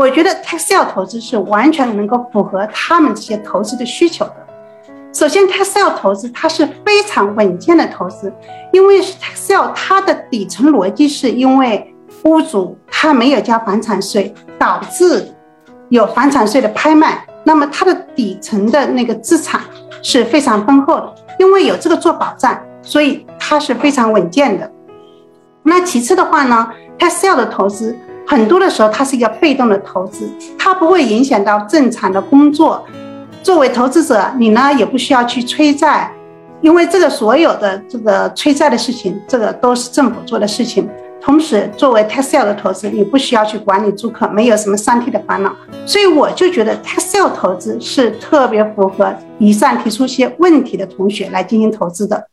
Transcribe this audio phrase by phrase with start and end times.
[0.00, 4.34] 我觉得 tax sale 投资是完全能够符合他们这些投资的需求的。
[5.12, 8.32] 首先，tax sale 投资它是非常稳健的投资，
[8.72, 11.94] 因为 tax sale 它的底层逻辑是因为
[12.24, 15.30] 屋主他没有交房产税，导致
[15.90, 19.60] 有房产税的拍卖，那么它的底层的那个资产
[20.02, 24.72] 是非常丰厚的，因为有这个做保障，所以它是非常稳健的。
[25.62, 27.94] 那其次的话呢，tax sale 的投资
[28.30, 32.86] 很多的时候它是一个被动的投资，它不会影响到正常的工作。
[33.42, 36.08] 作为投资者，你呢也不需要去催债，
[36.60, 40.88] 因为这个所有的这个催债的事情，这个都是政府做的事情。
[41.20, 45.52] 同时，作为 t e s l 的投资，你不需要去管理租客，没有什么三 T 的烦恼。
[45.84, 52.24] 所以我就觉得 t e s l 投资是特别符合以上提出些问题的同学来进行投资的。